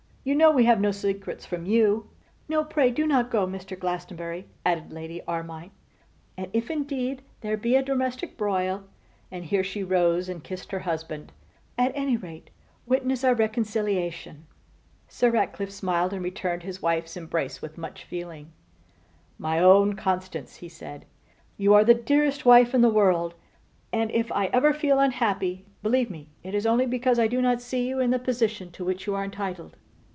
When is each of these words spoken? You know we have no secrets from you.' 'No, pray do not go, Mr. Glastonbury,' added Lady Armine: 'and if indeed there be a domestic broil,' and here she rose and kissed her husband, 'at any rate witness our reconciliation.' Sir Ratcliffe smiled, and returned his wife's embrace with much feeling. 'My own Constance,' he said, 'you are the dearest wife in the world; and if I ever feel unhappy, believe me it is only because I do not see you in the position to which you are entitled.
You 0.23 0.35
know 0.35 0.51
we 0.51 0.65
have 0.65 0.79
no 0.79 0.91
secrets 0.91 1.47
from 1.47 1.65
you.' 1.65 2.11
'No, 2.47 2.63
pray 2.63 2.91
do 2.91 3.07
not 3.07 3.31
go, 3.31 3.47
Mr. 3.47 3.75
Glastonbury,' 3.77 4.45
added 4.63 4.93
Lady 4.93 5.23
Armine: 5.27 5.71
'and 6.37 6.47
if 6.53 6.69
indeed 6.69 7.23
there 7.39 7.57
be 7.57 7.75
a 7.75 7.81
domestic 7.81 8.37
broil,' 8.37 8.83
and 9.31 9.45
here 9.45 9.63
she 9.63 9.81
rose 9.83 10.29
and 10.29 10.43
kissed 10.43 10.69
her 10.73 10.81
husband, 10.81 11.31
'at 11.75 11.91
any 11.95 12.17
rate 12.17 12.51
witness 12.85 13.23
our 13.23 13.33
reconciliation.' 13.33 14.45
Sir 15.07 15.31
Ratcliffe 15.31 15.71
smiled, 15.71 16.13
and 16.13 16.23
returned 16.23 16.61
his 16.61 16.83
wife's 16.83 17.17
embrace 17.17 17.59
with 17.59 17.75
much 17.79 18.03
feeling. 18.03 18.51
'My 19.39 19.57
own 19.57 19.93
Constance,' 19.95 20.57
he 20.57 20.69
said, 20.69 21.05
'you 21.57 21.73
are 21.73 21.83
the 21.83 21.95
dearest 21.95 22.45
wife 22.45 22.75
in 22.75 22.81
the 22.81 22.89
world; 22.91 23.33
and 23.91 24.11
if 24.11 24.31
I 24.33 24.51
ever 24.53 24.71
feel 24.71 24.99
unhappy, 24.99 25.65
believe 25.81 26.11
me 26.11 26.29
it 26.43 26.53
is 26.53 26.67
only 26.67 26.85
because 26.85 27.17
I 27.17 27.25
do 27.25 27.41
not 27.41 27.59
see 27.59 27.87
you 27.89 27.99
in 27.99 28.11
the 28.11 28.19
position 28.19 28.69
to 28.73 28.85
which 28.85 29.07
you 29.07 29.15
are 29.15 29.23
entitled. 29.23 29.77